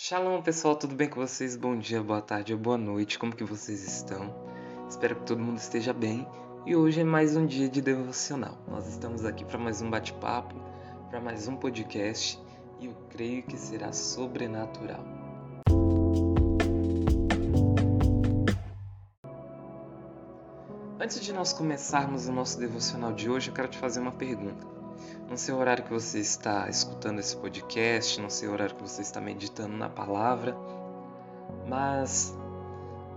Shalom 0.00 0.40
pessoal, 0.42 0.76
tudo 0.76 0.94
bem 0.94 1.08
com 1.08 1.20
vocês? 1.20 1.56
Bom 1.56 1.76
dia, 1.76 2.00
boa 2.00 2.22
tarde 2.22 2.52
ou 2.52 2.58
boa 2.58 2.78
noite, 2.78 3.18
como 3.18 3.34
que 3.34 3.42
vocês 3.42 3.82
estão? 3.82 4.32
Espero 4.88 5.16
que 5.16 5.26
todo 5.26 5.42
mundo 5.42 5.58
esteja 5.58 5.92
bem 5.92 6.24
e 6.64 6.76
hoje 6.76 7.00
é 7.00 7.04
mais 7.04 7.36
um 7.36 7.44
dia 7.44 7.68
de 7.68 7.82
devocional. 7.82 8.56
Nós 8.68 8.86
estamos 8.86 9.24
aqui 9.24 9.44
para 9.44 9.58
mais 9.58 9.82
um 9.82 9.90
bate-papo, 9.90 10.54
para 11.10 11.20
mais 11.20 11.48
um 11.48 11.56
podcast 11.56 12.40
e 12.78 12.86
eu 12.86 12.94
creio 13.10 13.42
que 13.42 13.56
será 13.56 13.92
sobrenatural. 13.92 15.04
Antes 21.00 21.20
de 21.20 21.32
nós 21.32 21.52
começarmos 21.52 22.28
o 22.28 22.32
nosso 22.32 22.56
devocional 22.60 23.12
de 23.12 23.28
hoje, 23.28 23.50
eu 23.50 23.54
quero 23.54 23.66
te 23.66 23.78
fazer 23.78 23.98
uma 23.98 24.12
pergunta. 24.12 24.77
Não 25.28 25.36
sei 25.36 25.54
o 25.54 25.58
horário 25.58 25.84
que 25.84 25.92
você 25.92 26.20
está 26.20 26.70
escutando 26.70 27.18
esse 27.18 27.36
podcast, 27.36 28.18
não 28.18 28.30
sei 28.30 28.48
o 28.48 28.52
horário 28.52 28.74
que 28.74 28.82
você 28.82 29.02
está 29.02 29.20
meditando 29.20 29.76
na 29.76 29.90
palavra, 29.90 30.56
mas 31.68 32.34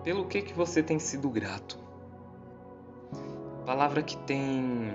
pelo 0.04 0.28
que 0.28 0.42
que 0.42 0.54
você 0.54 0.84
tem 0.84 1.00
sido 1.00 1.30
grato? 1.30 1.80
Palavra 3.66 4.04
que 4.04 4.18
tem 4.18 4.94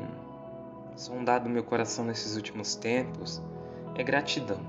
sondado 0.95 1.49
meu 1.49 1.65
coração 1.65 2.05
nesses 2.05 2.37
últimos 2.37 2.75
tempos 2.75 3.41
é 3.95 4.03
gratidão. 4.05 4.61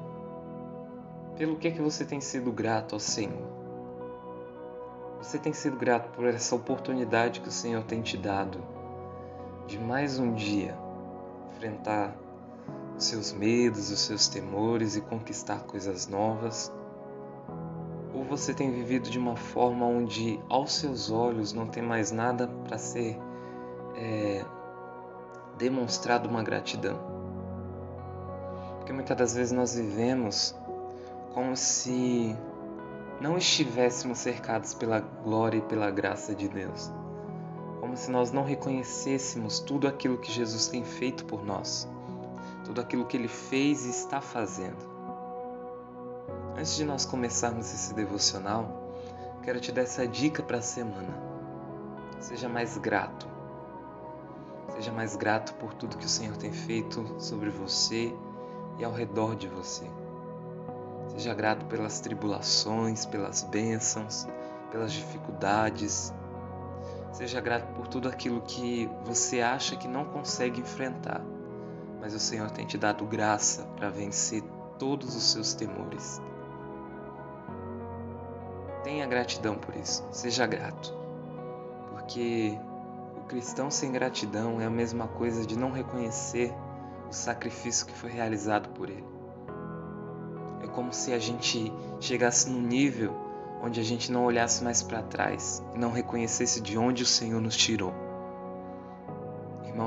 Pelo 1.36 1.58
que 1.58 1.70
que 1.70 1.82
você 1.82 2.06
tem 2.06 2.22
sido 2.22 2.50
grato 2.54 2.96
ao 2.96 3.00
Senhor? 3.00 3.46
Você 5.18 5.38
tem 5.38 5.52
sido 5.52 5.76
grato 5.76 6.12
por 6.12 6.26
essa 6.26 6.56
oportunidade 6.56 7.42
que 7.42 7.50
o 7.50 7.52
Senhor 7.52 7.84
tem 7.84 8.02
te 8.02 8.16
dado 8.16 8.64
de 9.68 9.78
mais 9.78 10.18
um 10.18 10.34
dia 10.34 10.78
enfrentar 11.52 12.16
os 12.98 13.06
seus 13.06 13.32
medos, 13.32 13.92
os 13.92 14.00
seus 14.00 14.28
temores 14.28 14.96
e 14.96 15.02
conquistar 15.02 15.60
coisas 15.60 16.08
novas? 16.08 16.72
Ou 18.14 18.24
você 18.24 18.54
tem 18.54 18.72
vivido 18.72 19.10
de 19.10 19.20
uma 19.20 19.36
forma 19.36 19.86
onde 19.86 20.40
aos 20.50 20.74
seus 20.74 21.12
olhos 21.12 21.54
não 21.54 21.68
tem 21.68 21.84
mais 21.84 22.12
nada 22.12 22.48
para 22.48 22.78
ser 22.78 23.20
é, 23.96 24.44
demonstrado 25.58 26.28
uma 26.28 26.42
gratidão? 26.42 27.00
Porque 28.78 28.92
muitas 28.92 29.16
das 29.16 29.36
vezes 29.36 29.52
nós 29.52 29.76
vivemos 29.76 30.56
como 31.34 31.56
se 31.56 32.36
não 33.22 33.38
estivéssemos 33.38 34.18
cercados 34.18 34.74
pela 34.74 35.00
glória 35.00 35.58
e 35.60 35.62
pela 35.62 35.92
graça 35.92 36.34
de 36.34 36.48
Deus. 36.48 36.92
Como 37.80 37.96
se 37.96 38.10
nós 38.10 38.32
não 38.32 38.44
reconhecêssemos 38.44 39.60
tudo 39.60 39.88
aquilo 39.88 40.18
que 40.18 40.32
Jesus 40.32 40.68
tem 40.68 40.84
feito 40.84 41.26
por 41.26 41.46
nós 41.46 41.88
tudo 42.68 42.82
aquilo 42.82 43.06
que 43.06 43.16
ele 43.16 43.30
fez 43.30 43.86
e 43.86 43.90
está 43.90 44.20
fazendo. 44.20 44.98
Antes 46.58 46.76
de 46.76 46.84
nós 46.84 47.06
começarmos 47.06 47.74
esse 47.74 47.94
devocional, 47.94 48.94
quero 49.42 49.62
te 49.62 49.72
dar 49.72 49.84
essa 49.84 50.06
dica 50.06 50.44
para 50.44 50.58
a 50.58 50.62
semana. 50.62 51.18
Seja 52.20 52.50
mais 52.50 52.78
grato. 52.78 53.26
Seja 54.74 54.92
mais 54.92 55.16
grato 55.16 55.54
por 55.54 55.74
tudo 55.74 55.98
que 55.98 56.06
o 56.06 56.10
Senhor 56.10 56.36
tem 56.36 56.52
feito 56.52 57.16
sobre 57.20 57.50
você 57.50 58.14
e 58.78 58.84
ao 58.84 58.92
redor 58.92 59.38
de 59.38 59.48
você. 59.48 59.90
Seja 61.08 61.34
grato 61.34 61.66
pelas 61.68 62.02
tribulações, 62.02 63.06
pelas 63.06 63.44
bênçãos, 63.44 64.28
pelas 64.72 64.92
dificuldades. 64.92 66.14
Seja 67.14 67.40
grato 67.40 67.74
por 67.76 67.88
tudo 67.88 68.10
aquilo 68.10 68.42
que 68.42 68.90
você 69.06 69.40
acha 69.40 69.78
que 69.78 69.88
não 69.88 70.04
consegue 70.04 70.60
enfrentar 70.60 71.24
mas 72.08 72.14
o 72.14 72.20
Senhor 72.20 72.50
tem 72.50 72.66
te 72.66 72.78
dado 72.78 73.06
graça 73.06 73.64
para 73.76 73.90
vencer 73.90 74.42
todos 74.80 75.14
os 75.14 75.24
seus 75.24 75.54
temores. 75.54 76.22
Tenha 78.82 79.06
gratidão 79.06 79.56
por 79.56 79.76
isso, 79.76 80.08
seja 80.10 80.48
grato, 80.48 80.98
porque 81.92 82.58
o 83.18 83.26
cristão 83.26 83.70
sem 83.70 83.92
gratidão 83.92 84.62
é 84.62 84.66
a 84.66 84.70
mesma 84.70 85.10
coisa 85.10 85.46
de 85.46 85.60
não 85.60 85.70
reconhecer 85.70 86.54
o 87.10 87.12
sacrifício 87.12 87.86
que 87.86 87.94
foi 87.94 88.10
realizado 88.10 88.70
por 88.70 88.90
ele. 88.90 89.04
É 90.64 90.68
como 90.68 90.94
se 90.94 91.12
a 91.12 91.20
gente 91.20 91.74
chegasse 92.00 92.50
num 92.50 92.62
nível 92.62 93.14
onde 93.62 93.82
a 93.82 93.84
gente 93.84 94.14
não 94.14 94.24
olhasse 94.24 94.64
mais 94.64 94.82
para 94.82 95.04
trás 95.04 95.62
e 95.76 95.78
não 95.78 95.92
reconhecesse 95.92 96.62
de 96.62 96.78
onde 96.78 97.04
o 97.04 97.06
Senhor 97.06 97.42
nos 97.42 97.58
tirou 97.58 98.07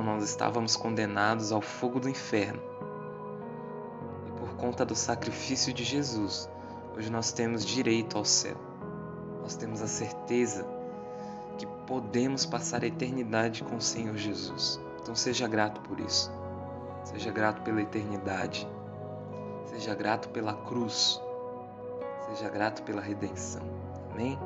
nós 0.02 0.24
estávamos 0.24 0.76
condenados 0.76 1.52
ao 1.52 1.60
fogo 1.60 2.00
do 2.00 2.08
inferno. 2.08 2.60
E 4.26 4.32
por 4.32 4.54
conta 4.56 4.84
do 4.84 4.94
sacrifício 4.94 5.72
de 5.72 5.84
Jesus, 5.84 6.48
hoje 6.96 7.10
nós 7.10 7.32
temos 7.32 7.64
direito 7.64 8.16
ao 8.16 8.24
céu. 8.24 8.56
Nós 9.42 9.56
temos 9.56 9.82
a 9.82 9.86
certeza 9.86 10.66
que 11.58 11.66
podemos 11.86 12.46
passar 12.46 12.82
a 12.82 12.86
eternidade 12.86 13.62
com 13.62 13.76
o 13.76 13.80
Senhor 13.80 14.16
Jesus. 14.16 14.80
Então 15.02 15.14
seja 15.14 15.46
grato 15.48 15.80
por 15.80 16.00
isso. 16.00 16.30
Seja 17.04 17.30
grato 17.30 17.62
pela 17.62 17.82
eternidade. 17.82 18.68
Seja 19.66 19.94
grato 19.94 20.28
pela 20.28 20.54
cruz. 20.54 21.20
Seja 22.28 22.48
grato 22.48 22.82
pela 22.82 23.00
redenção. 23.00 23.62
Amém? 24.12 24.38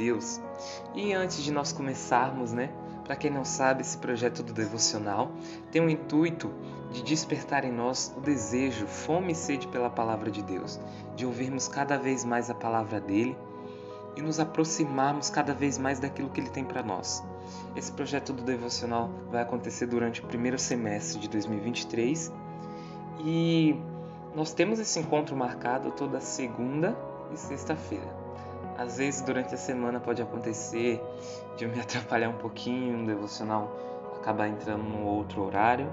Deus. 0.00 0.40
E 0.94 1.12
antes 1.12 1.42
de 1.44 1.52
nós 1.52 1.72
começarmos, 1.72 2.52
né? 2.52 2.70
Para 3.04 3.16
quem 3.16 3.30
não 3.30 3.44
sabe, 3.44 3.82
esse 3.82 3.98
projeto 3.98 4.42
do 4.42 4.54
devocional 4.54 5.30
tem 5.70 5.82
o 5.82 5.90
intuito 5.90 6.50
de 6.90 7.02
despertar 7.02 7.64
em 7.66 7.72
nós 7.72 8.14
o 8.16 8.20
desejo, 8.20 8.86
fome 8.86 9.32
e 9.32 9.34
sede 9.34 9.68
pela 9.68 9.90
palavra 9.90 10.30
de 10.30 10.42
Deus, 10.42 10.80
de 11.14 11.26
ouvirmos 11.26 11.68
cada 11.68 11.98
vez 11.98 12.24
mais 12.24 12.48
a 12.48 12.54
palavra 12.54 12.98
dele 12.98 13.36
e 14.16 14.22
nos 14.22 14.40
aproximarmos 14.40 15.28
cada 15.28 15.52
vez 15.52 15.76
mais 15.76 16.00
daquilo 16.00 16.30
que 16.30 16.40
ele 16.40 16.50
tem 16.50 16.64
para 16.64 16.82
nós. 16.82 17.22
Esse 17.76 17.92
projeto 17.92 18.32
do 18.32 18.42
devocional 18.42 19.10
vai 19.30 19.42
acontecer 19.42 19.86
durante 19.86 20.22
o 20.22 20.26
primeiro 20.26 20.58
semestre 20.58 21.20
de 21.20 21.28
2023 21.28 22.32
e 23.24 23.76
nós 24.34 24.54
temos 24.54 24.78
esse 24.78 24.98
encontro 24.98 25.36
marcado 25.36 25.90
toda 25.90 26.20
segunda 26.20 26.96
e 27.32 27.36
sexta-feira. 27.36 28.19
Às 28.80 28.96
vezes 28.96 29.20
durante 29.20 29.54
a 29.54 29.58
semana 29.58 30.00
pode 30.00 30.22
acontecer 30.22 31.04
de 31.54 31.66
me 31.66 31.78
atrapalhar 31.78 32.30
um 32.30 32.38
pouquinho 32.38 32.96
no 32.96 33.06
devocional, 33.06 33.70
acabar 34.16 34.48
entrando 34.48 34.84
num 34.84 35.04
outro 35.04 35.42
horário, 35.42 35.92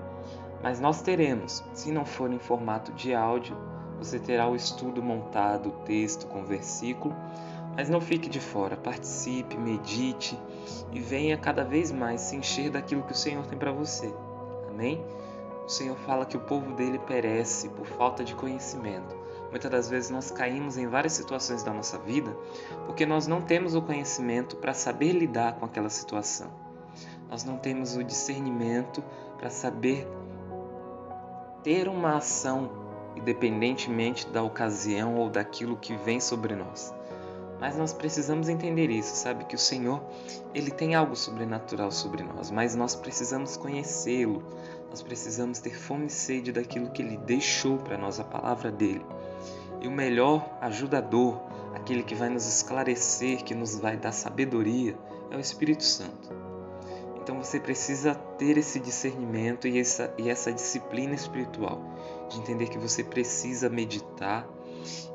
mas 0.63 0.79
nós 0.79 1.01
teremos, 1.01 1.65
se 1.73 1.91
não 1.91 2.05
for 2.05 2.31
em 2.31 2.39
formato 2.39 2.93
de 2.93 3.13
áudio, 3.13 3.57
você 3.97 4.17
terá 4.17 4.47
o 4.47 4.55
estudo 4.55 5.03
montado, 5.03 5.67
o 5.67 5.71
texto 5.83 6.27
com 6.27 6.45
versículo, 6.45 7.13
mas 7.75 7.89
não 7.89 7.99
fique 7.99 8.29
de 8.29 8.39
fora, 8.39 8.77
participe, 8.77 9.57
medite 9.57 10.39
e 10.93 11.01
venha 11.01 11.37
cada 11.37 11.65
vez 11.65 11.91
mais 11.91 12.21
se 12.21 12.37
encher 12.37 12.69
daquilo 12.69 13.03
que 13.03 13.11
o 13.11 13.17
Senhor 13.17 13.45
tem 13.47 13.59
para 13.59 13.73
você. 13.73 14.13
Amém? 14.69 15.03
O 15.65 15.69
Senhor 15.69 15.97
fala 15.97 16.25
que 16.25 16.37
o 16.37 16.41
povo 16.41 16.73
dele 16.73 16.99
perece 16.99 17.67
por 17.67 17.85
falta 17.85 18.23
de 18.23 18.33
conhecimento. 18.33 19.26
Muitas 19.49 19.71
das 19.71 19.89
vezes 19.89 20.09
nós 20.09 20.29
caímos 20.29 20.77
em 20.77 20.87
várias 20.87 21.13
situações 21.13 21.63
da 21.63 21.73
nossa 21.73 21.97
vida 21.97 22.35
porque 22.85 23.05
nós 23.05 23.27
não 23.27 23.41
temos 23.41 23.75
o 23.75 23.81
conhecimento 23.81 24.57
para 24.57 24.73
saber 24.73 25.13
lidar 25.13 25.53
com 25.55 25.65
aquela 25.65 25.89
situação. 25.89 26.51
Nós 27.29 27.43
não 27.43 27.57
temos 27.57 27.95
o 27.95 28.03
discernimento 28.03 29.03
para 29.37 29.49
saber 29.49 30.07
ter 31.63 31.87
uma 31.87 32.17
ação 32.17 32.87
independentemente 33.15 34.27
da 34.27 34.43
ocasião 34.43 35.15
ou 35.15 35.29
daquilo 35.29 35.75
que 35.77 35.95
vem 35.95 36.19
sobre 36.19 36.55
nós. 36.55 36.93
Mas 37.59 37.75
nós 37.75 37.91
precisamos 37.91 38.49
entender 38.49 38.91
isso, 38.91 39.15
sabe 39.15 39.45
que 39.45 39.55
o 39.55 39.59
Senhor, 39.59 40.01
ele 40.53 40.69
tem 40.69 40.93
algo 40.93 41.15
sobrenatural 41.15 41.91
sobre 41.91 42.21
nós, 42.21 42.51
mas 42.51 42.75
nós 42.75 42.95
precisamos 42.95 43.57
conhecê-lo. 43.57 44.43
Nós 44.89 45.01
precisamos 45.01 45.59
ter 45.59 45.75
fome 45.75 46.05
e 46.05 46.09
sede 46.09 46.51
daquilo 46.51 46.91
que 46.91 47.01
ele 47.01 47.17
deixou 47.17 47.77
para 47.77 47.97
nós, 47.97 48.19
a 48.19 48.23
palavra 48.23 48.71
dele. 48.71 49.03
E 49.81 49.87
o 49.87 49.91
melhor 49.91 50.57
ajudador, 50.61 51.39
aquele 51.73 52.03
que 52.03 52.15
vai 52.15 52.29
nos 52.29 52.45
esclarecer, 52.45 53.43
que 53.43 53.53
nos 53.53 53.79
vai 53.79 53.97
dar 53.97 54.11
sabedoria, 54.11 54.97
é 55.29 55.35
o 55.35 55.39
Espírito 55.39 55.83
Santo. 55.83 56.29
Então 57.27 57.43
você 57.43 57.59
precisa 57.59 58.15
ter 58.15 58.57
esse 58.57 58.79
discernimento 58.79 59.67
e 59.67 59.77
essa, 59.79 60.13
e 60.17 60.29
essa 60.29 60.51
disciplina 60.51 61.13
espiritual, 61.13 61.81
de 62.29 62.39
entender 62.39 62.69
que 62.69 62.77
você 62.77 63.03
precisa 63.03 63.69
meditar 63.69 64.47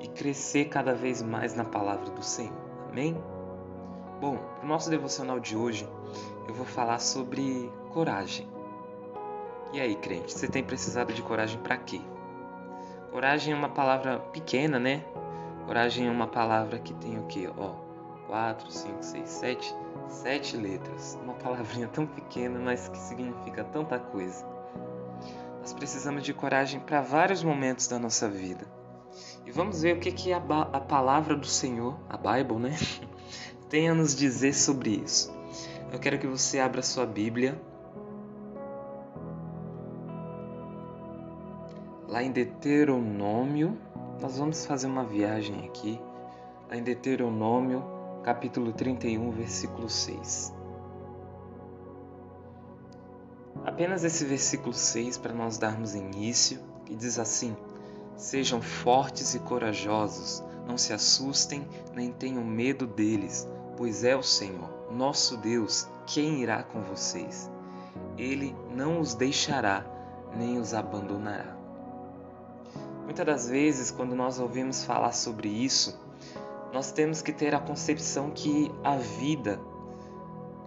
e 0.00 0.08
crescer 0.08 0.66
cada 0.66 0.94
vez 0.94 1.22
mais 1.22 1.54
na 1.54 1.64
palavra 1.64 2.10
do 2.10 2.22
Senhor. 2.22 2.52
Amém? 2.90 3.16
Bom, 4.20 4.36
para 4.36 4.64
o 4.64 4.68
nosso 4.68 4.90
devocional 4.90 5.40
de 5.40 5.56
hoje, 5.56 5.88
eu 6.46 6.54
vou 6.54 6.66
falar 6.66 6.98
sobre 6.98 7.72
coragem. 7.90 8.46
E 9.72 9.80
aí, 9.80 9.96
crente, 9.96 10.32
você 10.32 10.46
tem 10.46 10.62
precisado 10.62 11.14
de 11.14 11.22
coragem 11.22 11.58
para 11.60 11.78
quê? 11.78 12.00
Coragem 13.12 13.52
é 13.52 13.56
uma 13.56 13.68
palavra 13.68 14.18
pequena, 14.18 14.78
né? 14.78 15.04
Coragem 15.66 16.08
é 16.08 16.10
uma 16.10 16.26
palavra 16.26 16.78
que 16.78 16.94
tem 16.94 17.18
o 17.18 17.26
quê? 17.26 17.46
Ó, 17.58 17.74
quatro, 18.26 18.72
cinco, 18.72 19.02
seis, 19.02 19.28
sete, 19.28 19.76
sete 20.08 20.56
letras. 20.56 21.18
Uma 21.22 21.34
palavrinha 21.34 21.86
tão 21.88 22.06
pequena, 22.06 22.58
mas 22.58 22.88
que 22.88 22.96
significa 22.96 23.64
tanta 23.64 23.98
coisa. 23.98 24.46
Nós 25.60 25.74
precisamos 25.74 26.22
de 26.22 26.32
coragem 26.32 26.80
para 26.80 27.02
vários 27.02 27.44
momentos 27.44 27.86
da 27.86 27.98
nossa 27.98 28.30
vida. 28.30 28.66
E 29.44 29.50
vamos 29.50 29.82
ver 29.82 29.96
o 29.96 30.00
que, 30.00 30.10
que 30.10 30.32
a, 30.32 30.38
a 30.38 30.80
palavra 30.80 31.36
do 31.36 31.46
Senhor, 31.46 31.98
a 32.08 32.16
Bible, 32.16 32.58
né, 32.58 32.78
tem 33.68 33.90
a 33.90 33.94
nos 33.94 34.16
dizer 34.16 34.54
sobre 34.54 34.88
isso. 34.88 35.30
Eu 35.92 35.98
quero 35.98 36.18
que 36.18 36.26
você 36.26 36.58
abra 36.58 36.80
sua 36.80 37.04
Bíblia 37.04 37.60
lá 42.12 42.22
em 42.22 42.30
Deuteronômio. 42.30 43.78
Nós 44.20 44.36
vamos 44.36 44.66
fazer 44.66 44.86
uma 44.86 45.02
viagem 45.02 45.64
aqui, 45.64 45.98
lá 46.68 46.76
em 46.76 46.82
Deuteronômio, 46.82 47.82
capítulo 48.22 48.70
31, 48.70 49.30
versículo 49.30 49.88
6. 49.88 50.52
Apenas 53.64 54.04
esse 54.04 54.26
versículo 54.26 54.74
6 54.74 55.16
para 55.16 55.32
nós 55.32 55.56
darmos 55.56 55.94
início, 55.94 56.60
que 56.84 56.94
diz 56.94 57.18
assim: 57.18 57.56
Sejam 58.14 58.60
fortes 58.60 59.34
e 59.34 59.38
corajosos, 59.38 60.44
não 60.68 60.76
se 60.76 60.92
assustem 60.92 61.66
nem 61.94 62.12
tenham 62.12 62.44
medo 62.44 62.86
deles, 62.86 63.48
pois 63.74 64.04
é 64.04 64.14
o 64.14 64.22
Senhor, 64.22 64.68
nosso 64.92 65.38
Deus, 65.38 65.88
quem 66.06 66.42
irá 66.42 66.62
com 66.62 66.82
vocês. 66.82 67.50
Ele 68.18 68.54
não 68.70 69.00
os 69.00 69.14
deixará 69.14 69.82
nem 70.36 70.58
os 70.58 70.74
abandonará. 70.74 71.61
Muitas 73.04 73.26
das 73.26 73.48
vezes, 73.48 73.90
quando 73.90 74.14
nós 74.14 74.38
ouvimos 74.38 74.84
falar 74.84 75.12
sobre 75.12 75.48
isso, 75.48 75.98
nós 76.72 76.92
temos 76.92 77.20
que 77.20 77.32
ter 77.32 77.54
a 77.54 77.60
concepção 77.60 78.30
que 78.30 78.70
a 78.82 78.96
vida 78.96 79.60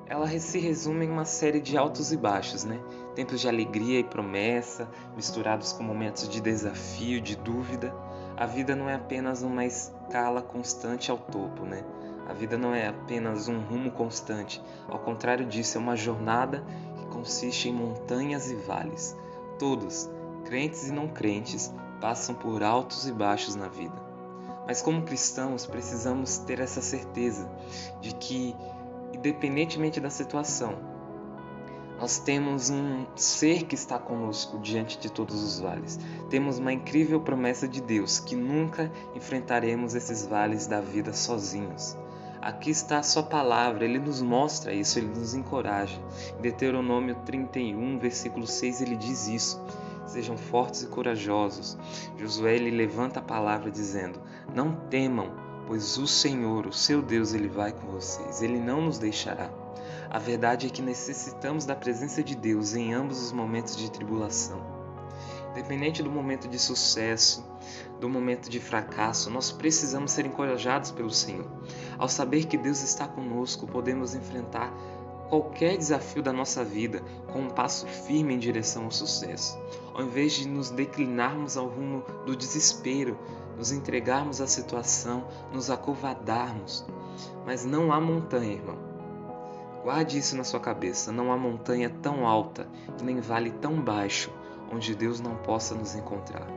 ela 0.07 0.27
se 0.39 0.59
resume 0.59 1.05
em 1.05 1.09
uma 1.09 1.25
série 1.25 1.59
de 1.59 1.75
altos 1.75 2.11
e 2.11 2.17
baixos, 2.17 2.63
né? 2.63 2.79
Tempos 3.15 3.41
de 3.41 3.47
alegria 3.47 3.99
e 3.99 4.03
promessa, 4.03 4.87
misturados 5.15 5.73
com 5.73 5.83
momentos 5.83 6.29
de 6.29 6.39
desafio, 6.39 7.19
de 7.19 7.35
dúvida. 7.35 7.93
A 8.37 8.45
vida 8.45 8.75
não 8.75 8.87
é 8.87 8.93
apenas 8.93 9.41
uma 9.41 9.65
escala 9.65 10.43
constante 10.43 11.09
ao 11.09 11.17
topo, 11.17 11.65
né? 11.65 11.83
A 12.27 12.33
vida 12.33 12.57
não 12.57 12.73
é 12.73 12.87
apenas 12.87 13.47
um 13.47 13.59
rumo 13.59 13.89
constante. 13.91 14.61
Ao 14.87 14.99
contrário 14.99 15.45
disso, 15.45 15.77
é 15.77 15.81
uma 15.81 15.95
jornada 15.95 16.63
que 16.97 17.05
consiste 17.07 17.69
em 17.69 17.73
montanhas 17.73 18.51
e 18.51 18.55
vales. 18.55 19.15
Todos, 19.57 20.09
crentes 20.43 20.87
e 20.87 20.91
não 20.91 21.07
crentes, 21.07 21.73
passam 21.99 22.35
por 22.35 22.63
altos 22.63 23.07
e 23.07 23.11
baixos 23.11 23.55
na 23.55 23.67
vida. 23.67 23.95
Mas 24.67 24.81
como 24.81 25.03
cristãos, 25.03 25.65
precisamos 25.65 26.37
ter 26.39 26.59
essa 26.59 26.81
certeza 26.81 27.49
de 28.01 28.13
que, 28.15 28.55
independentemente 29.13 29.99
da 29.99 30.09
situação, 30.09 30.75
nós 31.99 32.19
temos 32.19 32.69
um 32.69 33.05
ser 33.15 33.63
que 33.63 33.75
está 33.75 33.97
conosco 33.97 34.59
diante 34.59 34.99
de 34.99 35.09
todos 35.09 35.41
os 35.41 35.59
vales. 35.59 35.99
Temos 36.29 36.57
uma 36.57 36.73
incrível 36.73 37.21
promessa 37.21 37.67
de 37.67 37.79
Deus 37.79 38.19
que 38.19 38.35
nunca 38.35 38.91
enfrentaremos 39.15 39.95
esses 39.95 40.25
vales 40.25 40.67
da 40.67 40.81
vida 40.81 41.13
sozinhos. 41.13 41.95
Aqui 42.41 42.69
está 42.69 42.99
a 42.99 43.03
sua 43.03 43.23
palavra, 43.23 43.85
ele 43.85 43.97
nos 43.97 44.21
mostra 44.21 44.73
isso, 44.73 44.99
ele 44.99 45.07
nos 45.07 45.33
encoraja. 45.33 45.99
Em 46.37 46.41
Deuteronômio 46.41 47.15
31, 47.25 47.97
versículo 47.97 48.45
6, 48.45 48.81
ele 48.81 48.95
diz 48.95 49.27
isso. 49.27 49.59
Sejam 50.05 50.37
fortes 50.37 50.83
e 50.83 50.87
corajosos. 50.87 51.77
Josué 52.17 52.55
ele 52.55 52.71
levanta 52.71 53.19
a 53.19 53.23
palavra 53.23 53.71
dizendo: 53.71 54.21
Não 54.53 54.75
temam, 54.89 55.33
pois 55.67 55.97
o 55.97 56.07
Senhor, 56.07 56.67
o 56.67 56.73
seu 56.73 57.01
Deus, 57.01 57.33
ele 57.33 57.47
vai 57.47 57.71
com 57.71 57.87
vocês. 57.87 58.41
Ele 58.41 58.59
não 58.59 58.81
nos 58.81 58.97
deixará. 58.97 59.49
A 60.09 60.19
verdade 60.19 60.67
é 60.67 60.69
que 60.69 60.81
necessitamos 60.81 61.65
da 61.65 61.75
presença 61.75 62.23
de 62.23 62.35
Deus 62.35 62.75
em 62.75 62.93
ambos 62.93 63.21
os 63.21 63.31
momentos 63.31 63.75
de 63.75 63.91
tribulação. 63.91 64.75
Independente 65.51 66.03
do 66.03 66.11
momento 66.11 66.47
de 66.49 66.59
sucesso, 66.59 67.45
do 67.99 68.09
momento 68.09 68.49
de 68.49 68.59
fracasso, 68.59 69.29
nós 69.29 69.51
precisamos 69.51 70.11
ser 70.11 70.25
encorajados 70.25 70.91
pelo 70.91 71.09
Senhor. 71.09 71.49
Ao 71.97 72.09
saber 72.09 72.45
que 72.45 72.57
Deus 72.57 72.83
está 72.83 73.07
conosco, 73.07 73.65
podemos 73.65 74.13
enfrentar 74.13 74.73
qualquer 75.29 75.77
desafio 75.77 76.21
da 76.21 76.33
nossa 76.33 76.63
vida 76.63 77.01
com 77.31 77.39
um 77.39 77.49
passo 77.49 77.87
firme 77.87 78.33
em 78.33 78.39
direção 78.39 78.85
ao 78.85 78.91
sucesso. 78.91 79.57
Ao 79.95 80.03
invés 80.03 80.33
de 80.33 80.45
nos 80.45 80.69
declinarmos 80.69 81.55
ao 81.55 81.67
rumo 81.67 82.03
do 82.25 82.35
desespero, 82.35 83.17
nos 83.57 83.71
entregarmos 83.71 84.41
à 84.41 84.47
situação, 84.47 85.25
nos 85.53 85.69
acovardarmos. 85.69 86.85
Mas 87.45 87.63
não 87.63 87.93
há 87.93 88.01
montanha, 88.01 88.51
irmão. 88.51 88.77
Guarde 89.81 90.17
isso 90.17 90.35
na 90.35 90.43
sua 90.43 90.59
cabeça. 90.59 91.13
Não 91.13 91.31
há 91.31 91.37
montanha 91.37 91.89
tão 91.89 92.27
alta 92.27 92.67
nem 93.01 93.21
vale 93.21 93.51
tão 93.51 93.81
baixo 93.81 94.33
onde 94.69 94.93
Deus 94.93 95.21
não 95.21 95.37
possa 95.37 95.73
nos 95.73 95.95
encontrar. 95.95 96.47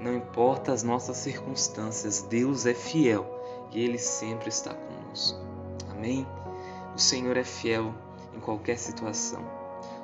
Não 0.00 0.14
importa 0.14 0.72
as 0.72 0.82
nossas 0.82 1.18
circunstâncias, 1.18 2.22
Deus 2.22 2.64
é 2.64 2.72
fiel 2.72 3.26
e 3.70 3.84
Ele 3.84 3.98
sempre 3.98 4.48
está 4.48 4.72
conosco. 4.72 5.38
Amém? 5.90 6.26
O 6.94 6.98
Senhor 6.98 7.36
é 7.36 7.44
fiel 7.44 7.92
em 8.34 8.40
qualquer 8.40 8.78
situação. 8.78 9.61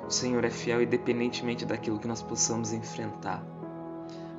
O 0.09 0.11
Senhor 0.11 0.43
é 0.43 0.49
fiel 0.49 0.81
independentemente 0.81 1.67
daquilo 1.67 1.99
que 1.99 2.07
nós 2.07 2.23
possamos 2.23 2.73
enfrentar. 2.73 3.45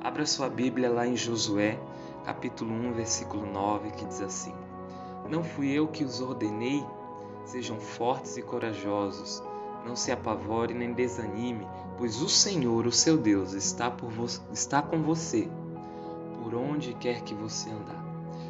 Abra 0.03 0.25
sua 0.25 0.49
Bíblia 0.49 0.89
lá 0.89 1.07
em 1.07 1.15
Josué, 1.15 1.79
capítulo 2.25 2.73
1, 2.73 2.91
versículo 2.91 3.45
9, 3.45 3.91
que 3.91 4.03
diz 4.03 4.19
assim: 4.19 4.53
Não 5.29 5.41
fui 5.41 5.71
eu 5.71 5.87
que 5.87 6.03
os 6.03 6.19
ordenei? 6.19 6.85
Sejam 7.45 7.79
fortes 7.79 8.35
e 8.35 8.41
corajosos. 8.41 9.41
Não 9.85 9.95
se 9.95 10.11
apavore 10.11 10.73
nem 10.73 10.91
desanime, 10.91 11.65
pois 11.97 12.21
o 12.21 12.27
Senhor, 12.27 12.85
o 12.85 12.91
seu 12.91 13.17
Deus, 13.17 13.53
está, 13.53 13.89
por 13.89 14.11
está 14.51 14.81
com 14.81 15.01
você, 15.01 15.47
por 16.43 16.53
onde 16.53 16.93
quer 16.95 17.21
que 17.21 17.33
você 17.33 17.69
andar. 17.69 18.03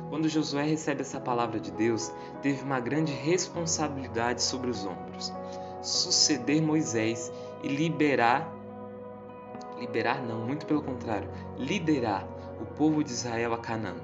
Quando 0.10 0.28
Josué 0.28 0.64
recebe 0.64 1.02
essa 1.02 1.20
palavra 1.20 1.60
de 1.60 1.70
Deus, 1.70 2.12
teve 2.42 2.64
uma 2.64 2.80
grande 2.80 3.14
responsabilidade 3.14 4.42
sobre 4.42 4.72
os 4.72 4.84
ombros: 4.88 5.32
suceder 5.82 6.62
Moisés 6.62 7.32
e 7.64 7.68
liberar 7.68 8.62
liberar 9.80 10.22
não, 10.22 10.46
muito 10.46 10.68
pelo 10.68 10.84
contrário, 10.84 11.28
liderar 11.58 12.28
o 12.62 12.66
povo 12.66 13.04
de 13.04 13.12
Israel 13.12 13.54
a 13.54 13.58
Canaã. 13.58 13.96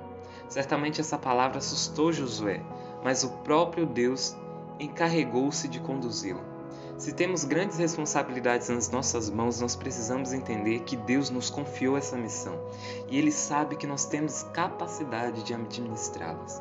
Certamente 0.50 1.00
essa 1.00 1.20
palavra 1.20 1.60
assustou 1.60 2.12
Josué, 2.12 2.64
mas 3.04 3.24
o 3.24 3.30
próprio 3.44 3.86
Deus 3.86 4.36
encarregou-se 4.80 5.68
de 5.68 5.80
conduzi-lo. 5.80 6.42
Se 6.98 7.14
temos 7.14 7.44
grandes 7.44 7.78
responsabilidades 7.78 8.70
nas 8.70 8.90
nossas 8.90 9.30
mãos, 9.30 9.62
nós 9.62 9.76
precisamos 9.76 10.34
entender 10.34 10.80
que 10.80 10.96
Deus 10.96 11.30
nos 11.30 11.48
confiou 11.48 11.96
essa 11.96 12.18
missão 12.18 12.60
e 13.08 13.20
Ele 13.20 13.32
sabe 13.32 13.76
que 13.76 13.86
nós 13.86 14.06
temos 14.06 14.42
capacidade 14.52 15.44
de 15.44 15.54
administrá-las. 15.54 16.60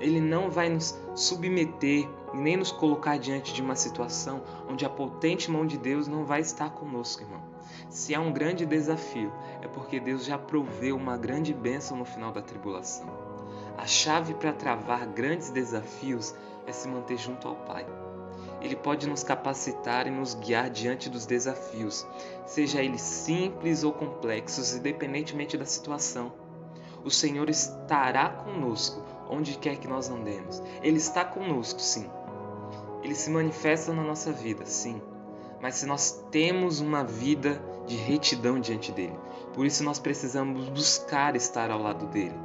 Ele 0.00 0.20
não 0.20 0.50
vai 0.50 0.68
nos 0.68 0.98
submeter 1.14 2.08
nem 2.34 2.56
nos 2.56 2.72
colocar 2.72 3.16
diante 3.16 3.54
de 3.54 3.62
uma 3.62 3.76
situação 3.76 4.42
onde 4.68 4.84
a 4.84 4.90
potente 4.90 5.50
mão 5.50 5.64
de 5.64 5.78
Deus 5.78 6.08
não 6.08 6.24
vai 6.24 6.40
estar 6.40 6.70
conosco, 6.70 7.22
irmão. 7.22 7.40
Se 7.88 8.14
há 8.14 8.20
um 8.20 8.32
grande 8.32 8.66
desafio, 8.66 9.32
é 9.62 9.68
porque 9.68 10.00
Deus 10.00 10.24
já 10.24 10.36
proveu 10.36 10.96
uma 10.96 11.16
grande 11.16 11.54
bênção 11.54 11.96
no 11.96 12.04
final 12.04 12.32
da 12.32 12.42
tribulação. 12.42 13.06
A 13.78 13.86
chave 13.86 14.34
para 14.34 14.52
travar 14.52 15.06
grandes 15.06 15.50
desafios 15.50 16.34
é 16.66 16.72
se 16.72 16.88
manter 16.88 17.16
junto 17.16 17.46
ao 17.46 17.56
Pai. 17.56 17.86
Ele 18.60 18.76
pode 18.76 19.06
nos 19.06 19.22
capacitar 19.22 20.06
e 20.06 20.10
nos 20.10 20.34
guiar 20.34 20.70
diante 20.70 21.10
dos 21.10 21.26
desafios, 21.26 22.06
seja 22.46 22.82
eles 22.82 23.02
simples 23.02 23.84
ou 23.84 23.92
complexos, 23.92 24.74
independentemente 24.74 25.56
da 25.56 25.66
situação. 25.66 26.32
O 27.04 27.10
Senhor 27.10 27.50
estará 27.50 28.30
conosco 28.30 29.13
onde 29.28 29.56
quer 29.58 29.76
que 29.76 29.88
nós 29.88 30.10
andemos. 30.10 30.62
Ele 30.82 30.98
está 30.98 31.24
conosco, 31.24 31.80
sim. 31.80 32.10
Ele 33.02 33.14
se 33.14 33.30
manifesta 33.30 33.92
na 33.92 34.02
nossa 34.02 34.32
vida, 34.32 34.64
sim. 34.66 35.00
Mas 35.60 35.76
se 35.76 35.86
nós 35.86 36.24
temos 36.30 36.80
uma 36.80 37.04
vida 37.04 37.62
de 37.86 37.96
retidão 37.96 38.60
diante 38.60 38.92
dele, 38.92 39.18
por 39.54 39.64
isso 39.66 39.84
nós 39.84 39.98
precisamos 39.98 40.68
buscar 40.68 41.36
estar 41.36 41.70
ao 41.70 41.80
lado 41.80 42.06
dele. 42.06 42.38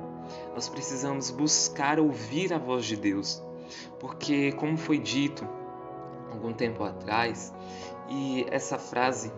Nós 0.53 0.69
precisamos 0.69 1.31
buscar 1.31 1.99
ouvir 1.99 2.53
a 2.53 2.57
voz 2.57 2.85
de 2.85 2.95
Deus, 2.95 3.43
porque, 3.99 4.51
como 4.53 4.77
foi 4.77 4.99
dito, 4.99 5.47
algum 6.31 6.53
tempo 6.53 6.83
atrás 6.83 7.53
e 8.09 8.45
essa 8.49 8.77
frase 8.77 9.31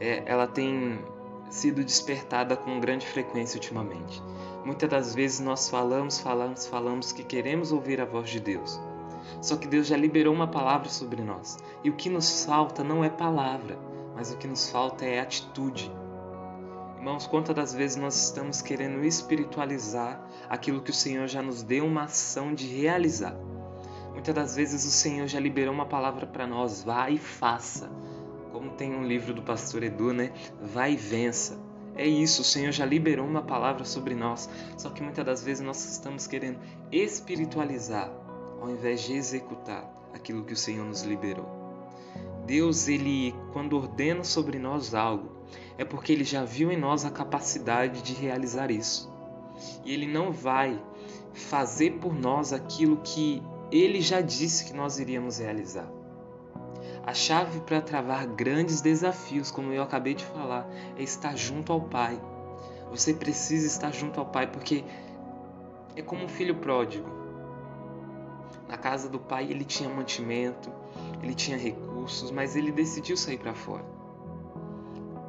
é, 0.00 0.22
ela 0.26 0.46
tem 0.46 0.98
sido 1.50 1.84
despertada 1.84 2.56
com 2.56 2.80
grande 2.80 3.06
frequência 3.06 3.56
ultimamente. 3.56 4.22
Muitas 4.64 4.88
das 4.88 5.14
vezes 5.14 5.40
nós 5.40 5.68
falamos, 5.68 6.20
falamos, 6.20 6.66
falamos 6.66 7.12
que 7.12 7.24
queremos 7.24 7.72
ouvir 7.72 8.00
a 8.00 8.04
voz 8.04 8.30
de 8.30 8.38
Deus. 8.38 8.80
Só 9.40 9.56
que 9.56 9.66
Deus 9.66 9.88
já 9.88 9.96
liberou 9.96 10.32
uma 10.32 10.46
palavra 10.46 10.88
sobre 10.88 11.22
nós. 11.22 11.58
E 11.82 11.90
o 11.90 11.96
que 11.96 12.08
nos 12.08 12.44
falta 12.44 12.84
não 12.84 13.02
é 13.02 13.10
palavra, 13.10 13.76
mas 14.14 14.32
o 14.32 14.36
que 14.36 14.46
nos 14.46 14.70
falta 14.70 15.04
é 15.04 15.20
atitude. 15.20 15.90
Irmãos, 16.96 17.26
quantas 17.26 17.56
das 17.56 17.74
vezes 17.74 17.96
nós 17.96 18.14
estamos 18.14 18.62
querendo 18.62 19.04
espiritualizar 19.04 20.24
aquilo 20.48 20.80
que 20.80 20.90
o 20.90 20.94
Senhor 20.94 21.26
já 21.26 21.42
nos 21.42 21.64
deu 21.64 21.84
uma 21.84 22.04
ação 22.04 22.54
de 22.54 22.68
realizar? 22.68 23.36
Muitas 24.12 24.32
das 24.32 24.54
vezes 24.54 24.84
o 24.84 24.90
Senhor 24.90 25.26
já 25.26 25.40
liberou 25.40 25.74
uma 25.74 25.86
palavra 25.86 26.26
para 26.26 26.46
nós, 26.46 26.84
vá 26.84 27.10
e 27.10 27.18
faça. 27.18 27.90
Como 28.52 28.70
tem 28.70 28.94
um 28.94 29.04
livro 29.04 29.34
do 29.34 29.42
pastor 29.42 29.82
Edu, 29.82 30.12
né? 30.12 30.32
Vá 30.60 30.88
e 30.88 30.94
vença. 30.94 31.58
É 31.94 32.06
isso, 32.06 32.40
o 32.42 32.44
Senhor 32.44 32.72
já 32.72 32.86
liberou 32.86 33.26
uma 33.26 33.42
palavra 33.42 33.84
sobre 33.84 34.14
nós, 34.14 34.48
só 34.78 34.88
que 34.88 35.02
muitas 35.02 35.24
das 35.24 35.44
vezes 35.44 35.64
nós 35.64 35.84
estamos 35.84 36.26
querendo 36.26 36.58
espiritualizar 36.90 38.10
ao 38.60 38.70
invés 38.70 39.02
de 39.02 39.14
executar 39.14 39.90
aquilo 40.14 40.44
que 40.44 40.52
o 40.52 40.56
Senhor 40.56 40.86
nos 40.86 41.02
liberou. 41.02 41.60
Deus, 42.46 42.88
ele 42.88 43.34
quando 43.52 43.76
ordena 43.76 44.24
sobre 44.24 44.58
nós 44.58 44.94
algo, 44.94 45.42
é 45.76 45.84
porque 45.84 46.12
ele 46.12 46.24
já 46.24 46.44
viu 46.44 46.70
em 46.72 46.76
nós 46.76 47.04
a 47.04 47.10
capacidade 47.10 48.02
de 48.02 48.14
realizar 48.14 48.70
isso. 48.70 49.12
E 49.84 49.92
ele 49.92 50.06
não 50.06 50.32
vai 50.32 50.80
fazer 51.32 51.98
por 51.98 52.14
nós 52.14 52.52
aquilo 52.52 52.98
que 52.98 53.42
ele 53.70 54.00
já 54.00 54.20
disse 54.20 54.64
que 54.64 54.72
nós 54.72 54.98
iríamos 54.98 55.38
realizar. 55.38 55.90
A 57.04 57.12
chave 57.12 57.60
para 57.60 57.80
travar 57.80 58.26
grandes 58.26 58.80
desafios, 58.80 59.50
como 59.50 59.72
eu 59.72 59.82
acabei 59.82 60.14
de 60.14 60.24
falar, 60.24 60.68
é 60.96 61.02
estar 61.02 61.36
junto 61.36 61.72
ao 61.72 61.80
Pai. 61.80 62.20
Você 62.90 63.12
precisa 63.12 63.66
estar 63.66 63.92
junto 63.92 64.20
ao 64.20 64.26
Pai 64.26 64.46
porque 64.46 64.84
é 65.96 66.02
como 66.02 66.24
um 66.24 66.28
filho 66.28 66.54
pródigo. 66.56 67.08
Na 68.68 68.78
casa 68.78 69.08
do 69.08 69.18
pai 69.18 69.50
ele 69.50 69.64
tinha 69.64 69.88
mantimento, 69.88 70.72
ele 71.22 71.34
tinha 71.34 71.58
recursos, 71.58 72.30
mas 72.30 72.56
ele 72.56 72.72
decidiu 72.72 73.16
sair 73.16 73.36
para 73.36 73.52
fora. 73.52 73.84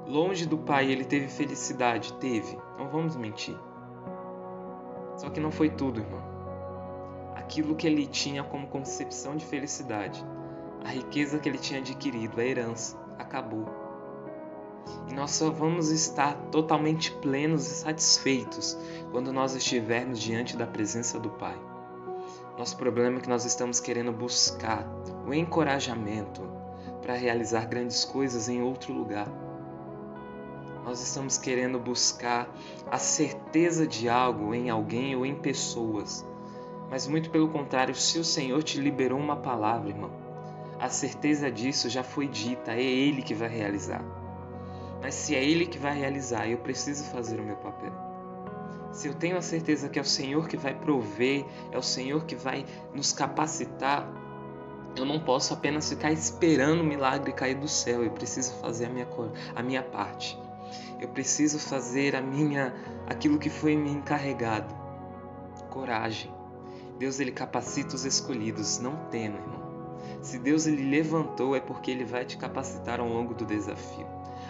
Longe 0.07 0.45
do 0.45 0.57
pai 0.57 0.89
ele 0.89 1.03
teve 1.03 1.27
felicidade, 1.27 2.13
teve, 2.13 2.57
não 2.77 2.87
vamos 2.87 3.17
mentir. 3.17 3.57
Só 5.17 5.29
que 5.29 5.39
não 5.41 5.51
foi 5.51 5.69
tudo, 5.69 5.99
irmão. 5.99 6.23
Aquilo 7.35 7.75
que 7.75 7.85
ele 7.85 8.07
tinha 8.07 8.43
como 8.43 8.67
concepção 8.67 9.35
de 9.35 9.45
felicidade, 9.45 10.23
a 10.83 10.89
riqueza 10.89 11.39
que 11.39 11.47
ele 11.47 11.57
tinha 11.57 11.79
adquirido, 11.79 12.39
a 12.39 12.45
herança, 12.45 12.97
acabou. 13.17 13.65
E 15.09 15.13
nós 15.13 15.31
só 15.31 15.49
vamos 15.49 15.89
estar 15.89 16.35
totalmente 16.51 17.11
plenos 17.11 17.65
e 17.67 17.75
satisfeitos 17.75 18.77
quando 19.11 19.31
nós 19.31 19.55
estivermos 19.55 20.19
diante 20.19 20.57
da 20.57 20.67
presença 20.67 21.19
do 21.19 21.29
Pai. 21.29 21.57
Nosso 22.57 22.77
problema 22.77 23.17
é 23.17 23.21
que 23.21 23.29
nós 23.29 23.45
estamos 23.45 23.79
querendo 23.79 24.11
buscar 24.11 24.85
o 25.25 25.33
encorajamento 25.33 26.41
para 27.01 27.15
realizar 27.15 27.65
grandes 27.65 28.05
coisas 28.05 28.47
em 28.47 28.61
outro 28.61 28.93
lugar. 28.93 29.27
Nós 30.85 31.01
estamos 31.01 31.37
querendo 31.37 31.79
buscar 31.79 32.53
a 32.91 32.97
certeza 32.97 33.87
de 33.87 34.09
algo 34.09 34.53
em 34.53 34.69
alguém 34.69 35.15
ou 35.15 35.25
em 35.25 35.35
pessoas. 35.35 36.25
Mas 36.89 37.07
muito 37.07 37.29
pelo 37.29 37.47
contrário, 37.47 37.95
se 37.95 38.19
o 38.19 38.23
Senhor 38.23 38.61
te 38.61 38.79
liberou 38.79 39.17
uma 39.17 39.37
palavra, 39.37 39.89
irmão, 39.89 40.22
a 40.79 40.89
certeza 40.89 41.51
disso 41.51 41.89
já 41.89 42.03
foi 42.03 42.27
dita, 42.27 42.71
é 42.71 42.81
Ele 42.81 43.21
que 43.21 43.33
vai 43.33 43.49
realizar. 43.49 44.03
Mas 45.01 45.15
se 45.15 45.35
é 45.35 45.43
Ele 45.43 45.65
que 45.65 45.77
vai 45.77 45.97
realizar, 45.97 46.47
eu 46.47 46.57
preciso 46.59 47.03
fazer 47.05 47.39
o 47.39 47.43
meu 47.43 47.57
papel. 47.57 47.91
Se 48.91 49.07
eu 49.07 49.13
tenho 49.13 49.37
a 49.37 49.41
certeza 49.41 49.89
que 49.89 49.97
é 49.97 50.01
o 50.01 50.05
Senhor 50.05 50.47
que 50.47 50.55
vai 50.55 50.73
prover, 50.73 51.45
é 51.71 51.77
o 51.77 51.81
Senhor 51.81 52.25
que 52.25 52.35
vai 52.35 52.65
nos 52.93 53.11
capacitar, 53.11 54.07
eu 54.95 55.05
não 55.05 55.19
posso 55.19 55.53
apenas 55.53 55.89
ficar 55.89 56.11
esperando 56.11 56.81
o 56.81 56.83
milagre 56.83 57.33
cair 57.33 57.55
do 57.55 57.67
céu. 57.67 58.03
Eu 58.03 58.11
preciso 58.11 58.53
fazer 58.55 58.85
a 58.85 58.89
minha, 58.89 59.07
a 59.55 59.63
minha 59.63 59.81
parte. 59.81 60.39
Eu 60.99 61.07
preciso 61.07 61.59
fazer 61.59 62.15
a 62.15 62.21
minha 62.21 62.73
aquilo 63.07 63.39
que 63.39 63.49
foi 63.49 63.75
me 63.75 63.89
encarregado. 63.89 64.73
Coragem. 65.71 66.31
Deus 66.99 67.19
ele 67.19 67.31
capacita 67.31 67.95
os 67.95 68.05
escolhidos, 68.05 68.77
não 68.77 68.95
tema, 69.09 69.37
irmão. 69.37 69.62
Se 70.23 70.39
Deus 70.39 70.65
ele 70.65 70.89
levantou 70.89 71.53
é 71.53 71.59
porque 71.59 71.91
ele 71.91 72.05
vai 72.05 72.23
te 72.23 72.37
capacitar 72.37 73.01
ao 73.01 73.07
longo 73.07 73.33
do 73.33 73.45
desafio. 73.45 74.07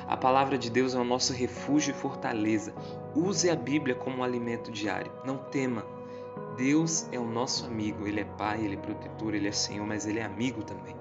A 0.07 0.15
palavra 0.15 0.55
de 0.55 0.69
Deus 0.69 0.93
é 0.93 0.99
o 0.99 1.03
nosso 1.03 1.33
refúgio 1.33 1.91
e 1.91 1.97
fortaleza. 1.97 2.71
Use 3.15 3.49
a 3.49 3.55
Bíblia 3.55 3.95
como 3.95 4.17
um 4.17 4.23
alimento 4.23 4.71
diário. 4.71 5.11
Não 5.25 5.37
tema. 5.37 5.83
Deus 6.55 7.07
é 7.11 7.17
o 7.17 7.25
nosso 7.25 7.65
amigo. 7.65 8.05
Ele 8.05 8.21
é 8.21 8.23
Pai, 8.23 8.63
Ele 8.63 8.75
é 8.75 8.77
protetor, 8.77 9.33
Ele 9.33 9.47
é 9.47 9.51
Senhor, 9.51 9.87
mas 9.87 10.05
Ele 10.05 10.19
é 10.19 10.23
amigo 10.23 10.63
também. 10.63 10.95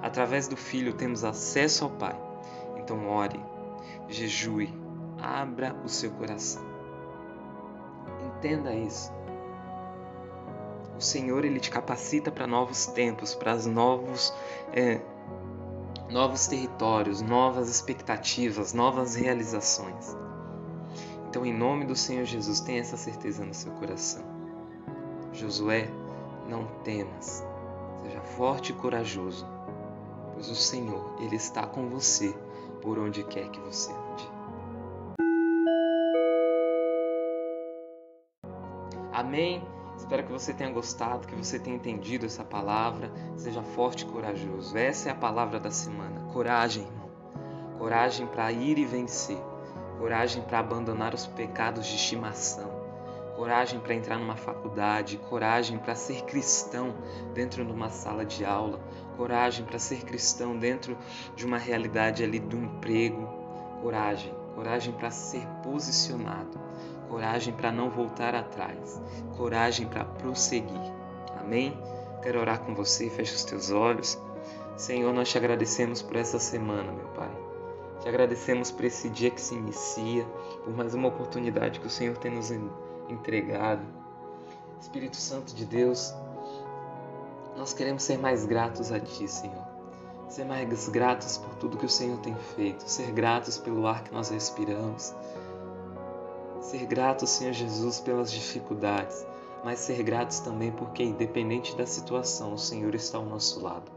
Através 0.00 0.48
do 0.48 0.56
Filho 0.56 0.94
temos 0.94 1.22
acesso 1.22 1.84
ao 1.84 1.90
Pai. 1.90 2.18
Então 2.78 3.06
ore, 3.06 3.38
jejue, 4.08 4.72
abra 5.20 5.76
o 5.84 5.88
seu 5.88 6.10
coração. 6.12 6.64
Entenda 8.38 8.74
isso. 8.74 9.12
O 10.96 11.00
Senhor 11.00 11.44
ele 11.44 11.58
te 11.58 11.70
capacita 11.70 12.30
para 12.30 12.46
novos 12.46 12.86
tempos, 12.86 13.34
para 13.34 13.56
novos 13.66 14.32
é, 14.72 15.00
novos 16.10 16.46
territórios, 16.46 17.20
novas 17.20 17.68
expectativas, 17.68 18.72
novas 18.72 19.16
realizações. 19.16 20.16
Então, 21.28 21.44
em 21.44 21.52
nome 21.52 21.84
do 21.84 21.96
Senhor 21.96 22.24
Jesus, 22.24 22.60
tenha 22.60 22.80
essa 22.80 22.96
certeza 22.96 23.44
no 23.44 23.52
seu 23.52 23.72
coração. 23.72 24.22
Josué, 25.32 25.90
não 26.48 26.64
temas, 26.84 27.44
seja 28.02 28.20
forte 28.20 28.70
e 28.70 28.74
corajoso, 28.76 29.44
pois 30.32 30.48
o 30.48 30.54
Senhor, 30.54 31.16
Ele 31.18 31.34
está 31.34 31.66
com 31.66 31.88
você 31.88 32.32
por 32.80 32.98
onde 32.98 33.24
quer 33.24 33.48
que 33.50 33.58
você 33.58 33.90
ande. 33.90 34.30
Amém? 39.12 39.66
Espero 39.96 40.24
que 40.24 40.32
você 40.32 40.52
tenha 40.52 40.70
gostado, 40.70 41.26
que 41.26 41.34
você 41.34 41.58
tenha 41.58 41.76
entendido 41.76 42.26
essa 42.26 42.44
palavra. 42.44 43.10
Seja 43.36 43.62
forte 43.62 44.02
e 44.02 44.06
corajoso. 44.06 44.76
Essa 44.76 45.08
é 45.08 45.12
a 45.12 45.16
palavra 45.16 45.58
da 45.58 45.70
semana. 45.70 46.32
Coragem, 46.32 46.84
irmão. 46.84 47.10
Coragem 47.78 48.26
para 48.26 48.50
ir 48.52 48.78
e 48.78 48.84
vencer. 48.84 49.38
Coragem 49.98 50.42
para 50.42 50.58
abandonar 50.58 51.14
os 51.14 51.26
pecados 51.26 51.86
de 51.86 51.96
estimação. 51.96 52.70
Coragem 53.36 53.80
para 53.80 53.94
entrar 53.94 54.18
numa 54.18 54.36
faculdade. 54.36 55.16
Coragem 55.16 55.78
para 55.78 55.94
ser 55.94 56.22
cristão 56.24 56.94
dentro 57.32 57.64
de 57.64 57.72
uma 57.72 57.88
sala 57.88 58.24
de 58.24 58.44
aula. 58.44 58.80
Coragem 59.16 59.64
para 59.64 59.78
ser 59.78 60.04
cristão 60.04 60.56
dentro 60.56 60.96
de 61.34 61.46
uma 61.46 61.58
realidade 61.58 62.22
ali 62.22 62.38
do 62.38 62.56
emprego. 62.56 63.28
Coragem. 63.80 64.43
Coragem 64.54 64.92
para 64.92 65.10
ser 65.10 65.46
posicionado 65.62 66.64
coragem 67.14 67.54
para 67.54 67.70
não 67.70 67.90
voltar 67.90 68.34
atrás, 68.34 69.00
coragem 69.36 69.86
para 69.86 70.04
prosseguir. 70.04 70.92
Amém? 71.38 71.78
Quero 72.22 72.40
orar 72.40 72.60
com 72.60 72.74
você, 72.74 73.08
fecha 73.08 73.34
os 73.34 73.44
teus 73.44 73.70
olhos. 73.70 74.18
Senhor, 74.76 75.12
nós 75.12 75.28
te 75.28 75.38
agradecemos 75.38 76.02
por 76.02 76.16
essa 76.16 76.40
semana, 76.40 76.90
meu 76.90 77.06
Pai. 77.08 77.30
Te 78.00 78.08
agradecemos 78.08 78.72
por 78.72 78.84
esse 78.84 79.08
dia 79.08 79.30
que 79.30 79.40
se 79.40 79.54
inicia, 79.54 80.24
por 80.64 80.74
mais 80.74 80.92
uma 80.92 81.08
oportunidade 81.08 81.78
que 81.78 81.86
o 81.86 81.90
Senhor 81.90 82.16
tem 82.16 82.32
nos 82.32 82.50
entregado. 83.08 83.82
Espírito 84.80 85.16
Santo 85.16 85.54
de 85.54 85.64
Deus, 85.64 86.12
nós 87.56 87.72
queremos 87.72 88.02
ser 88.02 88.18
mais 88.18 88.44
gratos 88.44 88.90
a 88.90 88.98
Ti, 88.98 89.28
Senhor. 89.28 89.73
Ser 90.28 90.44
mais 90.44 90.88
gratos 90.88 91.38
por 91.38 91.54
tudo 91.56 91.76
que 91.76 91.86
o 91.86 91.88
Senhor 91.88 92.18
tem 92.18 92.34
feito, 92.56 92.88
ser 92.88 93.12
gratos 93.12 93.58
pelo 93.58 93.86
ar 93.86 94.02
que 94.02 94.12
nós 94.12 94.30
respiramos, 94.30 95.14
Ser 96.64 96.86
gratos, 96.86 97.28
Senhor 97.28 97.52
Jesus, 97.52 98.00
pelas 98.00 98.32
dificuldades, 98.32 99.26
mas 99.62 99.80
ser 99.80 100.02
gratos 100.02 100.38
também 100.40 100.72
porque, 100.72 101.02
independente 101.02 101.76
da 101.76 101.84
situação, 101.84 102.54
o 102.54 102.58
Senhor 102.58 102.94
está 102.94 103.18
ao 103.18 103.26
nosso 103.26 103.62
lado. 103.62 103.92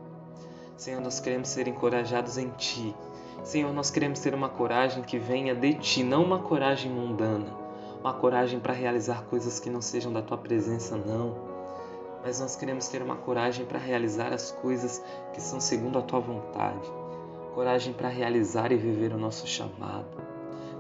Senhor, 0.75 1.00
nós 1.00 1.22
queremos 1.22 1.48
ser 1.48 1.69
encorajados 1.69 2.38
em 2.38 2.50
Ti. 2.50 2.93
Senhor, 3.41 3.72
nós 3.72 3.89
queremos 3.89 4.19
ter 4.19 4.36
uma 4.36 4.50
coragem 4.50 5.01
que 5.01 5.17
venha 5.17 5.55
de 5.55 5.75
Ti, 5.75 6.03
não 6.03 6.25
uma 6.25 6.39
coragem 6.39 6.91
mundana, 6.91 7.55
uma 8.01 8.13
coragem 8.13 8.60
para 8.60 8.74
realizar 8.74 9.24
coisas 9.24 9.62
que 9.62 9.69
não 9.69 9.81
sejam 9.81 10.12
da 10.12 10.22
Tua 10.22 10.38
presença, 10.38 10.98
não. 10.98 11.47
Mas 12.24 12.40
nós 12.40 12.56
queremos 12.56 12.88
ter 12.88 13.02
uma 13.02 13.16
coragem 13.16 13.66
para 13.66 13.80
realizar 13.80 14.34
as 14.34 14.52
coisas 14.52 15.04
que 15.34 15.42
são 15.42 15.60
segundo 15.60 16.00
a 16.00 16.02
Tua 16.02 16.20
vontade, 16.20 16.88
coragem 17.54 17.94
para 17.94 18.10
realizar 18.10 18.72
e 18.72 18.76
viver 18.76 19.14
o 19.14 19.18
nosso 19.18 19.48
chamado 19.48 20.28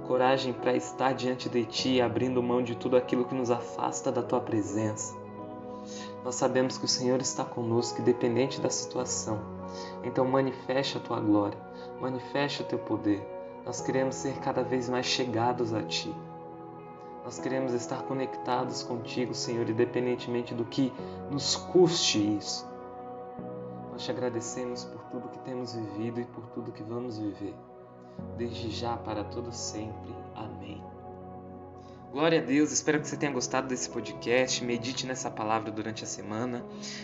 coragem 0.07 0.53
para 0.53 0.73
estar 0.73 1.13
diante 1.13 1.49
de 1.49 1.65
Ti, 1.65 2.01
abrindo 2.01 2.41
mão 2.41 2.63
de 2.63 2.75
tudo 2.75 2.95
aquilo 2.95 3.25
que 3.25 3.35
nos 3.35 3.51
afasta 3.51 4.09
da 4.09 4.23
Tua 4.23 4.39
presença. 4.39 5.13
Nós 6.23 6.35
sabemos 6.35 6.77
que 6.77 6.85
o 6.85 6.87
Senhor 6.87 7.19
está 7.19 7.43
conosco, 7.43 8.01
independente 8.01 8.61
da 8.61 8.69
situação. 8.69 9.39
Então, 10.03 10.25
manifeste 10.25 10.97
a 10.97 11.01
Tua 11.01 11.19
glória, 11.19 11.59
manifeste 11.99 12.61
o 12.61 12.65
Teu 12.65 12.79
poder. 12.79 13.21
Nós 13.65 13.81
queremos 13.81 14.15
ser 14.15 14.37
cada 14.39 14.63
vez 14.63 14.89
mais 14.89 15.05
chegados 15.05 15.73
a 15.73 15.83
Ti. 15.83 16.13
Nós 17.27 17.39
queremos 17.39 17.73
estar 17.73 18.03
conectados 18.03 18.83
contigo, 18.83 19.33
Senhor, 19.33 19.69
independentemente 19.69 20.53
do 20.53 20.63
que 20.63 20.93
nos 21.29 21.57
custe 21.57 22.37
isso. 22.37 22.65
Nós 23.91 24.05
te 24.05 24.11
agradecemos 24.11 24.85
por 24.85 25.03
tudo 25.11 25.27
que 25.27 25.39
temos 25.39 25.75
vivido 25.75 26.21
e 26.21 26.23
por 26.23 26.45
tudo 26.51 26.71
que 26.71 26.83
vamos 26.83 27.17
viver 27.17 27.53
desde 28.37 28.69
já 28.69 28.95
para 28.95 29.25
todo 29.25 29.51
sempre. 29.51 30.15
Amém. 30.33 30.81
Glória 32.13 32.39
a 32.39 32.45
Deus, 32.45 32.71
espero 32.71 33.01
que 33.01 33.09
você 33.09 33.17
tenha 33.17 33.33
gostado 33.33 33.67
desse 33.67 33.89
podcast. 33.89 34.63
Medite 34.63 35.05
nessa 35.05 35.29
palavra 35.29 35.69
durante 35.69 36.05
a 36.05 36.07
semana. 36.07 36.63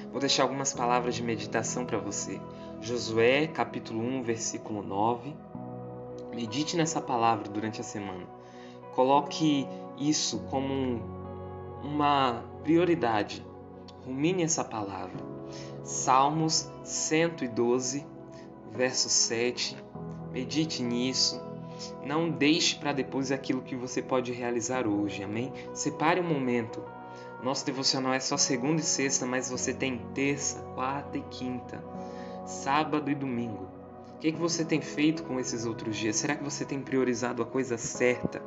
Vou 0.10 0.22
deixar 0.22 0.44
algumas 0.44 0.72
palavras 0.72 1.15
de 1.15 1.22
meditação 1.22 1.86
para 1.86 1.98
você. 1.98 2.39
Josué, 2.80 3.48
capítulo 3.48 4.00
1, 4.01 4.24
versículo 4.24 4.82
9. 4.84 5.36
Medite 6.34 6.77
nessa 6.77 7.01
palavra 7.01 7.50
durante 7.50 7.82
a 7.82 7.84
semana. 7.84 8.25
Coloque 8.96 9.68
isso 9.97 10.39
como 10.50 11.01
uma 11.83 12.43
prioridade. 12.63 13.45
Rumine 14.05 14.43
essa 14.43 14.63
palavra. 14.63 15.19
Salmos 15.83 16.71
112, 16.83 18.05
verso 18.71 19.09
7. 19.09 19.77
Medite 20.31 20.81
nisso. 20.81 21.41
Não 22.03 22.29
deixe 22.29 22.75
para 22.75 22.93
depois 22.93 23.31
aquilo 23.31 23.62
que 23.62 23.75
você 23.75 24.01
pode 24.01 24.31
realizar 24.31 24.88
hoje, 24.88 25.23
amém? 25.23 25.51
Separe 25.73 26.19
um 26.19 26.27
momento. 26.27 26.83
Nosso 27.43 27.65
devocional 27.65 28.13
é 28.13 28.19
só 28.19 28.38
segunda 28.38 28.81
e 28.81 28.85
sexta, 28.85 29.25
mas 29.25 29.50
você 29.50 29.73
tem 29.73 29.97
terça, 30.13 30.59
quarta 30.75 31.17
e 31.17 31.21
quinta, 31.23 31.83
sábado 32.45 33.12
e 33.12 33.15
domingo. 33.15 33.67
O 34.15 34.19
que, 34.19 34.31
que 34.31 34.39
você 34.39 34.63
tem 34.63 34.79
feito 34.79 35.23
com 35.23 35.38
esses 35.38 35.65
outros 35.65 35.97
dias? 35.97 36.15
Será 36.15 36.35
que 36.38 36.43
você 36.43 36.63
tem 36.63 36.79
priorizado 36.79 37.43
a 37.43 37.45
coisa 37.45 37.77
certa? 37.77 38.41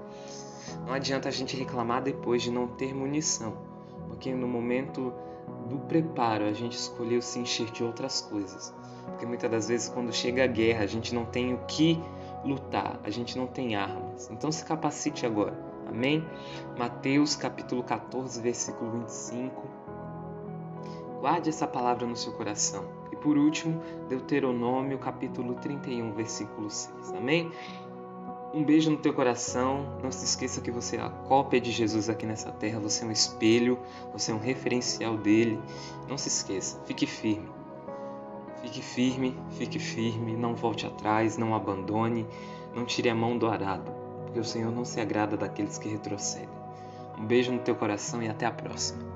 Não 0.86 0.92
adianta 0.92 1.28
a 1.28 1.32
gente 1.32 1.56
reclamar 1.56 2.02
depois 2.02 2.42
de 2.42 2.50
não 2.50 2.66
ter 2.66 2.94
munição, 2.94 3.56
porque 4.08 4.34
no 4.34 4.48
momento 4.48 5.12
do 5.68 5.78
preparo 5.80 6.44
a 6.44 6.52
gente 6.52 6.76
escolheu 6.76 7.20
se 7.22 7.38
encher 7.38 7.70
de 7.70 7.84
outras 7.84 8.20
coisas. 8.20 8.74
Porque 9.06 9.26
muitas 9.26 9.50
das 9.50 9.68
vezes 9.68 9.88
quando 9.88 10.12
chega 10.12 10.44
a 10.44 10.46
guerra 10.46 10.84
a 10.84 10.86
gente 10.86 11.14
não 11.14 11.24
tem 11.24 11.54
o 11.54 11.58
que 11.66 12.00
lutar, 12.44 13.00
a 13.02 13.10
gente 13.10 13.36
não 13.36 13.46
tem 13.46 13.76
armas. 13.76 14.30
Então 14.30 14.50
se 14.50 14.64
capacite 14.64 15.26
agora. 15.26 15.56
Amém? 15.88 16.24
Mateus 16.76 17.36
capítulo 17.36 17.82
14, 17.82 18.40
versículo 18.40 18.90
25. 18.92 19.62
Guarde 21.20 21.48
essa 21.48 21.66
palavra 21.66 22.06
no 22.06 22.16
seu 22.16 22.32
coração. 22.32 22.84
E 23.12 23.16
por 23.16 23.38
último, 23.38 23.80
Deuteronômio 24.08 24.98
capítulo 24.98 25.54
31, 25.54 26.12
versículo 26.12 26.68
6. 26.68 27.12
Amém? 27.14 27.50
Um 28.56 28.64
beijo 28.64 28.90
no 28.90 28.96
teu 28.96 29.12
coração. 29.12 29.98
Não 30.02 30.10
se 30.10 30.24
esqueça 30.24 30.62
que 30.62 30.70
você 30.70 30.96
é 30.96 31.02
a 31.02 31.10
cópia 31.10 31.60
de 31.60 31.70
Jesus 31.70 32.08
aqui 32.08 32.24
nessa 32.24 32.50
terra. 32.50 32.80
Você 32.80 33.04
é 33.04 33.06
um 33.06 33.10
espelho, 33.12 33.78
você 34.14 34.32
é 34.32 34.34
um 34.34 34.38
referencial 34.38 35.14
dele. 35.18 35.60
Não 36.08 36.16
se 36.16 36.28
esqueça. 36.28 36.80
Fique 36.86 37.04
firme. 37.04 37.50
Fique 38.62 38.80
firme, 38.80 39.36
fique 39.58 39.78
firme, 39.78 40.34
não 40.34 40.54
volte 40.54 40.86
atrás, 40.86 41.36
não 41.36 41.54
abandone, 41.54 42.26
não 42.74 42.86
tire 42.86 43.10
a 43.10 43.14
mão 43.14 43.36
do 43.36 43.46
arado, 43.46 43.92
porque 44.24 44.40
o 44.40 44.44
Senhor 44.44 44.72
não 44.72 44.86
se 44.86 45.02
agrada 45.02 45.36
daqueles 45.36 45.76
que 45.76 45.90
retrocedem. 45.90 46.48
Um 47.18 47.26
beijo 47.26 47.52
no 47.52 47.58
teu 47.58 47.76
coração 47.76 48.22
e 48.22 48.28
até 48.28 48.46
a 48.46 48.50
próxima. 48.50 49.15